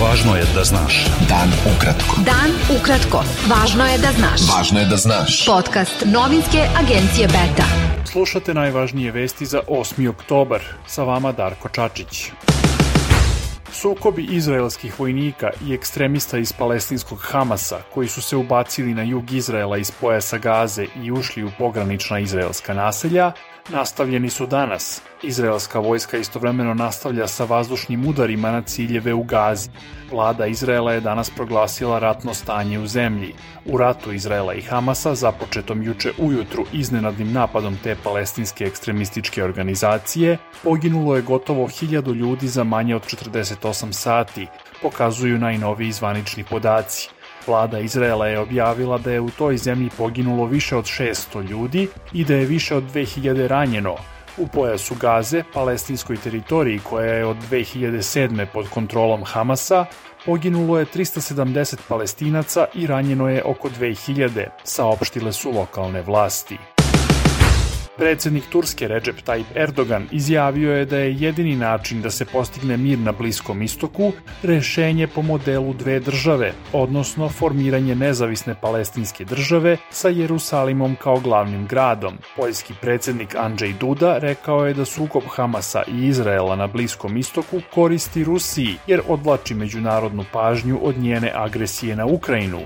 Važno 0.00 0.32
je 0.36 0.44
da 0.54 0.62
znaš. 0.64 1.06
Dan 1.28 1.50
ukratko. 1.68 2.22
Dan 2.24 2.54
ukratko. 2.72 3.20
Važno 3.50 3.84
je 3.84 3.98
da 3.98 4.12
znaš. 4.16 4.46
Važno 4.48 4.80
je 4.80 4.86
da 4.88 4.96
znaš. 4.96 5.44
Podcast 5.46 6.04
novinske 6.06 6.62
agencije 6.80 7.26
Beta. 7.28 7.66
Slušate 8.12 8.54
najvažnije 8.54 9.12
vesti 9.12 9.46
za 9.46 9.60
8. 9.68 10.08
oktobar. 10.08 10.64
Sa 10.86 11.04
vama 11.04 11.32
Darko 11.32 11.68
Čačić. 11.68 12.30
Sukobi 13.72 14.24
izraelskih 14.24 15.00
vojnika 15.00 15.50
i 15.66 15.74
ekstremista 15.74 16.38
iz 16.38 16.52
palestinskog 16.52 17.18
Hamasa, 17.22 17.78
koji 17.94 18.08
su 18.08 18.22
se 18.22 18.36
ubacili 18.36 18.94
na 18.94 19.02
jug 19.02 19.32
Izraela 19.32 19.78
iz 19.78 19.90
pojasa 19.90 20.38
Gaze 20.38 20.86
i 21.02 21.12
ušli 21.12 21.44
u 21.44 21.50
pogranična 21.58 22.18
izraelska 22.18 22.74
naselja, 22.74 23.32
nastavljeni 23.68 24.30
su 24.30 24.46
danas. 24.46 25.02
Izraelska 25.22 25.78
vojska 25.78 26.18
istovremeno 26.18 26.74
nastavlja 26.74 27.26
sa 27.26 27.44
vazdušnim 27.44 28.06
udarima 28.06 28.50
na 28.50 28.62
ciljeve 28.62 29.14
u 29.14 29.22
Gazi. 29.22 29.70
Vlada 30.10 30.46
Izraela 30.46 30.92
je 30.92 31.00
danas 31.00 31.30
proglasila 31.30 31.98
ratno 31.98 32.34
stanje 32.34 32.78
u 32.78 32.86
zemlji. 32.86 33.34
U 33.64 33.78
ratu 33.78 34.12
Izraela 34.12 34.54
i 34.54 34.62
Hamasa, 34.62 35.14
započetom 35.14 35.82
juče 35.82 36.12
ujutru 36.18 36.64
iznenadnim 36.72 37.32
napadom 37.32 37.76
te 37.82 37.96
palestinske 38.04 38.64
ekstremističke 38.64 39.44
organizacije, 39.44 40.38
poginulo 40.62 41.16
je 41.16 41.22
gotovo 41.22 41.66
hiljadu 41.66 42.14
ljudi 42.14 42.48
za 42.48 42.64
manje 42.64 42.96
od 42.96 43.02
48 43.02 43.92
sati, 43.92 44.46
pokazuju 44.82 45.38
najnoviji 45.38 45.92
zvanični 45.92 46.44
podaci. 46.44 47.19
Vlada 47.46 47.78
Izraela 47.78 48.26
je 48.26 48.38
objavila 48.38 48.98
da 48.98 49.12
je 49.12 49.20
u 49.20 49.30
toj 49.30 49.56
zemlji 49.56 49.90
poginulo 49.96 50.46
više 50.46 50.76
od 50.76 50.84
600 50.84 51.48
ljudi 51.48 51.88
i 52.12 52.24
da 52.24 52.34
je 52.34 52.44
više 52.44 52.76
od 52.76 52.84
2000 52.94 53.46
ranjeno. 53.46 53.96
U 54.36 54.46
pojasu 54.46 54.94
Gaze, 54.94 55.42
palestinskoj 55.54 56.16
teritoriji 56.16 56.78
koja 56.78 57.14
je 57.14 57.26
od 57.26 57.36
2007. 57.50 58.46
pod 58.52 58.68
kontrolom 58.68 59.24
Hamasa, 59.24 59.86
poginulo 60.26 60.78
je 60.78 60.86
370 60.86 61.76
palestinaca 61.88 62.66
i 62.74 62.86
ranjeno 62.86 63.28
je 63.28 63.44
oko 63.44 63.68
2000, 63.68 64.46
saopštile 64.64 65.32
su 65.32 65.50
lokalne 65.50 66.02
vlasti. 66.02 66.58
Predsednik 68.00 68.44
Turske 68.48 68.88
Recep 68.88 69.16
Tayyip 69.26 69.44
Erdogan 69.54 70.06
izjavio 70.10 70.76
je 70.76 70.84
da 70.84 70.98
je 70.98 71.16
jedini 71.20 71.56
način 71.56 72.02
da 72.02 72.10
se 72.10 72.24
postigne 72.24 72.76
mir 72.76 72.98
na 72.98 73.12
Bliskom 73.12 73.62
istoku 73.62 74.12
rešenje 74.42 75.06
po 75.06 75.22
modelu 75.22 75.74
dve 75.74 76.00
države, 76.00 76.52
odnosno 76.72 77.28
formiranje 77.28 77.94
nezavisne 77.94 78.54
palestinske 78.60 79.24
države 79.24 79.76
sa 79.90 80.08
Jerusalimom 80.08 80.96
kao 81.02 81.20
glavnim 81.20 81.66
gradom. 81.66 82.14
Poljski 82.36 82.74
predsednik 82.80 83.34
Andrzej 83.34 83.72
Duda 83.80 84.18
rekao 84.18 84.66
je 84.66 84.74
da 84.74 84.84
sukob 84.84 85.22
Hamasa 85.36 85.82
i 85.88 86.06
Izraela 86.06 86.56
na 86.56 86.66
Bliskom 86.66 87.16
istoku 87.16 87.60
koristi 87.74 88.24
Rusiji 88.24 88.76
jer 88.86 89.00
odvlači 89.08 89.54
međunarodnu 89.54 90.24
pažnju 90.32 90.78
od 90.82 90.98
njene 90.98 91.32
agresije 91.34 91.96
na 91.96 92.06
Ukrajinu 92.06 92.60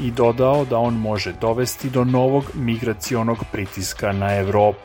i 0.00 0.10
dodao 0.10 0.64
da 0.64 0.78
on 0.78 0.94
može 0.94 1.32
dovesti 1.32 1.90
do 1.90 2.04
novog 2.04 2.44
migracionog 2.54 3.38
pritiska 3.52 4.12
na 4.12 4.36
Evropu. 4.36 4.77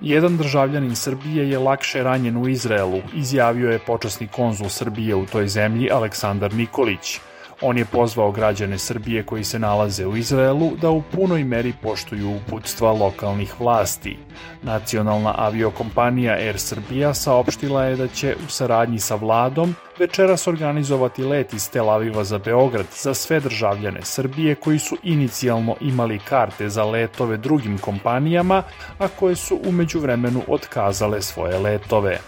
Jedan 0.00 0.36
državljanin 0.36 0.96
Srbije 0.96 1.50
je 1.50 1.58
lakše 1.58 2.02
ranjen 2.02 2.36
u 2.36 2.48
Izraelu, 2.48 3.00
izjavio 3.14 3.70
je 3.70 3.78
počasni 3.78 4.28
konzul 4.28 4.68
Srbije 4.68 5.14
u 5.14 5.26
toj 5.26 5.48
zemlji 5.48 5.90
Aleksandar 5.90 6.54
Nikolić. 6.54 7.20
On 7.60 7.78
je 7.78 7.84
pozvao 7.84 8.32
građane 8.32 8.78
Srbije 8.78 9.22
koji 9.22 9.44
se 9.44 9.58
nalaze 9.58 10.06
u 10.06 10.16
Izraelu 10.16 10.70
da 10.80 10.90
u 10.90 11.02
punoj 11.02 11.44
meri 11.44 11.72
poštuju 11.82 12.30
uputstva 12.30 12.92
lokalnih 12.92 13.60
vlasti. 13.60 14.18
Nacionalna 14.62 15.34
aviokompanija 15.38 16.32
Air 16.32 16.58
Srbija 16.58 17.14
saopštila 17.14 17.84
je 17.84 17.96
da 17.96 18.08
će 18.08 18.36
u 18.46 18.50
saradnji 18.50 18.98
sa 18.98 19.14
vladom 19.14 19.74
večeras 19.98 20.46
organizovati 20.46 21.24
let 21.24 21.52
iz 21.52 21.70
Tel 21.70 21.90
Aviva 21.90 22.24
za 22.24 22.38
Beograd 22.38 22.86
za 23.02 23.14
sve 23.14 23.40
državljane 23.40 24.00
Srbije 24.02 24.54
koji 24.54 24.78
su 24.78 24.96
inicijalno 25.02 25.76
imali 25.80 26.18
karte 26.18 26.68
za 26.68 26.84
letove 26.84 27.36
drugim 27.36 27.78
kompanijama, 27.78 28.62
a 28.98 29.08
koje 29.08 29.36
su 29.36 29.60
umeđu 29.64 30.00
vremenu 30.00 30.42
otkazale 30.48 31.22
svoje 31.22 31.58
letove. 31.58 32.18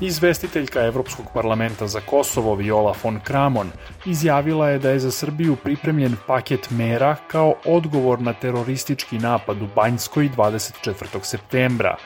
Izvestiteljka 0.00 0.84
Evropskog 0.84 1.26
parlamenta 1.34 1.86
za 1.86 2.00
Kosovo 2.00 2.54
Viola 2.54 2.94
von 3.02 3.20
Kramon 3.24 3.70
izjavila 4.06 4.68
je 4.68 4.78
da 4.78 4.90
je 4.90 4.98
za 4.98 5.10
Srbiju 5.10 5.56
pripremljen 5.56 6.16
paket 6.26 6.70
mera 6.70 7.16
kao 7.28 7.54
odgovor 7.64 8.20
na 8.20 8.32
teroristički 8.32 9.18
napad 9.18 9.62
u 9.62 9.68
Banjskoj 9.74 10.30
24. 10.36 11.22
septembra. 11.22 11.96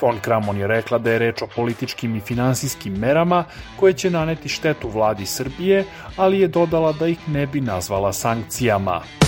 Von 0.00 0.18
Kramon 0.20 0.58
je 0.58 0.66
rekla 0.66 0.98
da 0.98 1.10
je 1.10 1.18
reč 1.18 1.42
o 1.42 1.46
političkim 1.56 2.16
i 2.16 2.20
finansijskim 2.20 2.92
merama 2.92 3.44
koje 3.76 3.92
će 3.92 4.10
naneti 4.10 4.48
štetu 4.48 4.88
vladi 4.88 5.26
Srbije, 5.26 5.84
ali 6.16 6.40
je 6.40 6.48
dodala 6.48 6.92
da 6.92 7.06
ih 7.06 7.28
ne 7.28 7.46
bi 7.46 7.60
nazvala 7.60 8.12
sankcijama. 8.12 9.27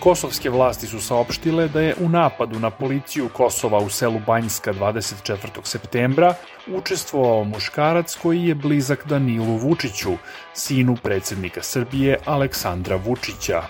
Kosovske 0.00 0.50
vlasti 0.50 0.86
su 0.86 1.00
saopštile 1.00 1.68
da 1.68 1.80
je 1.80 1.94
u 2.00 2.08
napadu 2.08 2.58
na 2.58 2.70
policiju 2.70 3.28
Kosova 3.28 3.78
u 3.78 3.88
selu 3.90 4.20
Banjska 4.26 4.72
24. 4.72 5.36
septembra 5.62 6.34
učestvovao 6.66 7.44
muškarac 7.44 8.14
koji 8.22 8.44
je 8.44 8.54
blizak 8.54 9.06
Danilu 9.06 9.56
Vučiću, 9.56 10.12
sinu 10.54 10.96
predsednika 11.02 11.62
Srbije 11.62 12.18
Aleksandra 12.24 12.96
Vučića. 12.96 13.62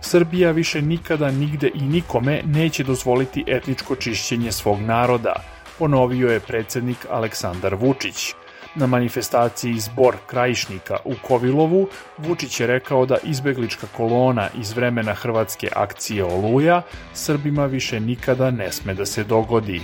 Srbija 0.00 0.50
više 0.50 0.82
nikada, 0.82 1.30
nigde 1.30 1.70
i 1.74 1.80
nikome 1.80 2.42
neće 2.44 2.84
dozvoliti 2.84 3.44
etničko 3.46 3.96
čišćenje 3.96 4.52
svog 4.52 4.80
naroda, 4.80 5.32
ponovio 5.78 6.28
je 6.28 6.40
predsednik 6.40 7.06
Aleksandar 7.10 7.74
Vučić. 7.74 8.34
Na 8.74 8.86
manifestaciji 8.86 9.78
Zbor 9.78 10.16
krajišnika 10.26 10.96
u 11.04 11.14
Kovilovu 11.22 11.88
Vučić 12.18 12.60
je 12.60 12.66
rekao 12.66 13.06
da 13.06 13.16
izbeglička 13.22 13.86
kolona 13.96 14.48
iz 14.60 14.72
vremena 14.72 15.14
hrvatske 15.14 15.68
akcije 15.76 16.24
Oluja 16.24 16.82
Srbima 17.12 17.66
više 17.66 18.00
nikada 18.00 18.50
ne 18.50 18.72
sme 18.72 18.94
da 18.94 19.06
se 19.06 19.24
dogodi. 19.24 19.80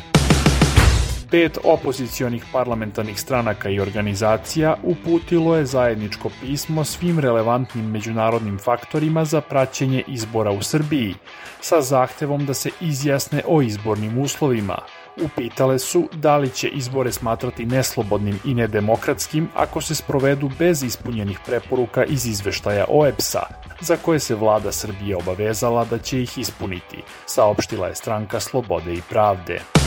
Pet 1.30 1.58
opozicionih 1.64 2.44
parlamentarnih 2.52 3.20
stranaka 3.20 3.68
i 3.68 3.80
organizacija 3.80 4.76
uputilo 4.82 5.56
je 5.56 5.66
zajedničko 5.66 6.30
pismo 6.40 6.84
svim 6.84 7.18
relevantnim 7.18 7.90
međunarodnim 7.90 8.58
faktorima 8.58 9.24
za 9.24 9.40
praćenje 9.40 10.02
izbora 10.06 10.50
u 10.50 10.62
Srbiji, 10.62 11.14
sa 11.60 11.80
zahtevom 11.80 12.46
da 12.46 12.54
se 12.54 12.70
izjasne 12.80 13.42
o 13.46 13.62
izbornim 13.62 14.18
uslovima– 14.18 14.78
upitale 15.22 15.78
su 15.78 16.08
da 16.12 16.36
li 16.36 16.50
će 16.50 16.68
izbore 16.68 17.12
smatrati 17.12 17.66
neslobodnim 17.66 18.38
i 18.44 18.54
nedemokratskim 18.54 19.48
ako 19.54 19.80
se 19.80 19.94
sprovedu 19.94 20.50
bez 20.58 20.82
ispunjenih 20.82 21.38
preporuka 21.46 22.04
iz 22.04 22.26
izveštaja 22.26 22.84
OEPS-a, 22.88 23.46
za 23.80 23.96
koje 23.96 24.18
se 24.18 24.34
vlada 24.34 24.72
Srbije 24.72 25.16
obavezala 25.16 25.84
da 25.84 25.98
će 25.98 26.22
ih 26.22 26.38
ispuniti, 26.38 27.02
saopštila 27.26 27.86
je 27.86 27.94
stranka 27.94 28.40
Slobode 28.40 28.94
i 28.94 29.02
pravde. 29.10 29.83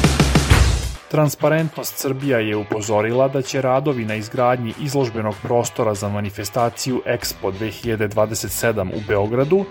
Transparentnost 1.12 1.98
Srbija 1.98 2.40
je 2.40 2.56
upozorila 2.56 3.28
da 3.28 3.42
će 3.42 3.62
radovi 3.62 4.06
na 4.06 4.16
izgradnji 4.16 4.74
izložbenog 4.82 5.36
prostora 5.44 5.94
za 5.94 6.10
manifestaciju 6.10 7.02
Expo 7.06 7.52
2027 7.60 8.90
u 8.96 9.00
Beogradu 9.08 9.66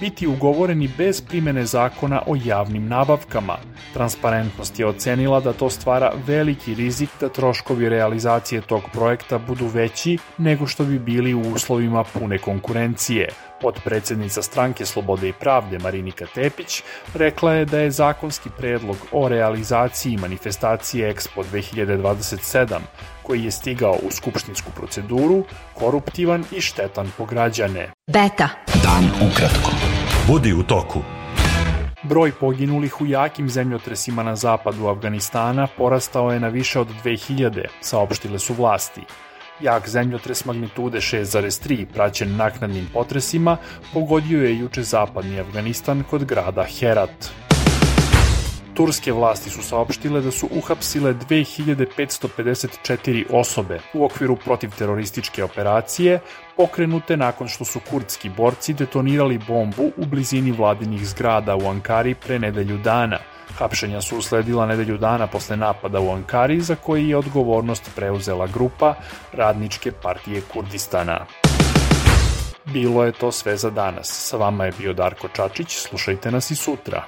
biti 0.00 0.26
ugovoreni 0.26 0.90
bez 0.98 1.20
primene 1.20 1.64
zakona 1.66 2.22
o 2.26 2.36
javnim 2.44 2.88
nabavkama. 2.88 3.56
Transparentnost 3.94 4.78
je 4.78 4.86
ocenila 4.86 5.40
da 5.40 5.52
to 5.52 5.70
stvara 5.70 6.12
veliki 6.26 6.74
rizik 6.74 7.08
da 7.20 7.28
troškovi 7.28 7.88
realizacije 7.88 8.60
tog 8.60 8.82
projekta 8.92 9.38
budu 9.38 9.66
veći 9.66 10.18
nego 10.38 10.66
što 10.66 10.84
bi 10.84 10.98
bili 10.98 11.34
u 11.34 11.40
uslovima 11.40 12.04
pune 12.04 12.38
konkurencije, 12.38 13.28
Podpredsednica 13.62 14.42
stranke 14.42 14.86
Slobode 14.86 15.28
i 15.28 15.32
pravde 15.32 15.78
Marinika 15.78 16.26
Tepić 16.34 16.82
rekla 17.14 17.52
je 17.52 17.64
da 17.64 17.78
je 17.78 17.90
zakonski 17.90 18.50
predlog 18.58 18.96
o 19.12 19.28
realizaciji 19.28 20.16
manifestacije 20.16 21.14
Expo 21.14 21.44
2027 21.52 22.78
koji 23.22 23.44
je 23.44 23.50
stigao 23.50 23.98
u 24.02 24.10
skupštinsku 24.10 24.70
proceduru 24.76 25.44
koruptivan 25.74 26.44
i 26.52 26.60
štetan 26.60 27.12
po 27.18 27.24
građane. 27.24 27.90
Beta. 28.12 28.48
Dan 28.82 29.30
ukratko. 29.30 29.70
Budi 30.26 30.52
u 30.52 30.62
toku. 30.62 31.02
Broj 32.02 32.32
poginulih 32.32 33.00
u 33.00 33.06
jakim 33.06 33.50
zemljotresima 33.50 34.22
na 34.22 34.36
zapadu 34.36 34.88
Afganistana 34.88 35.66
porastao 35.76 36.32
je 36.32 36.40
na 36.40 36.48
više 36.48 36.80
od 36.80 36.88
2000, 37.04 37.64
saopštile 37.80 38.38
su 38.38 38.54
vlasti. 38.54 39.00
Jak 39.62 39.88
zemljotres 39.88 40.44
magnitude 40.44 40.98
6,3 40.98 41.86
praćen 41.94 42.36
naknadnim 42.36 42.88
potresima 42.92 43.56
pogodio 43.92 44.44
je 44.44 44.58
juče 44.58 44.82
zapadni 44.82 45.40
Afganistan 45.40 46.04
kod 46.10 46.24
grada 46.24 46.64
Herat. 46.78 47.30
Turske 48.74 49.12
vlasti 49.12 49.50
su 49.50 49.62
saopštile 49.62 50.20
da 50.20 50.30
su 50.30 50.48
uhapsile 50.56 51.14
2554 51.14 53.24
osobe 53.30 53.80
u 53.94 54.04
okviru 54.04 54.36
protivterorističke 54.36 55.44
operacije 55.44 56.20
pokrenute 56.56 57.16
nakon 57.16 57.48
što 57.48 57.64
su 57.64 57.80
kurdski 57.90 58.28
borci 58.28 58.74
detonirali 58.74 59.40
bombu 59.48 59.90
u 59.96 60.06
blizini 60.06 60.52
vladinih 60.52 61.06
zgrada 61.06 61.56
u 61.56 61.68
Ankari 61.68 62.14
pre 62.14 62.38
nedelju 62.38 62.78
dana. 62.78 63.18
Hapšenja 63.62 64.00
su 64.00 64.18
usledila 64.18 64.66
nedelju 64.66 64.98
dana 64.98 65.26
posle 65.26 65.56
napada 65.56 66.00
u 66.00 66.12
Ankari 66.12 66.60
za 66.60 66.74
koji 66.74 67.08
je 67.08 67.16
odgovornost 67.16 67.90
preuzela 67.96 68.46
grupa 68.46 68.94
Radničke 69.32 69.92
partije 69.92 70.40
Kurdistana. 70.52 71.26
Bilo 72.64 73.04
je 73.04 73.12
to 73.12 73.32
sve 73.32 73.56
za 73.56 73.70
danas. 73.70 74.08
Sa 74.28 74.36
vama 74.36 74.64
je 74.64 74.72
bio 74.78 74.92
Darko 74.92 75.28
Čačić, 75.28 75.76
slušajte 75.76 76.30
nas 76.30 76.50
i 76.50 76.56
sutra. 76.56 77.04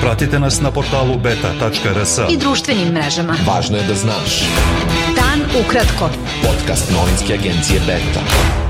Pratite 0.00 0.38
nas 0.38 0.60
na 0.60 0.70
portalu 0.70 1.18
beta.rs. 1.18 2.18
I 2.30 2.36
društvenim 2.36 2.88
mrežama. 2.88 3.36
Važno 3.46 3.76
je 3.76 3.84
da 3.84 3.94
znaš. 3.94 4.40
Dan 5.16 5.64
ukratko. 5.64 6.10
Podcast 6.42 6.92
novinske 6.92 7.34
agencije 7.34 7.80
Beta. 7.80 8.63